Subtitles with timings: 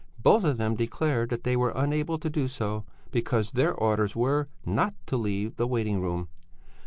[0.17, 4.49] Both of them declared that they were unable to do so, because their orders were
[4.65, 6.27] not to leave the waiting room.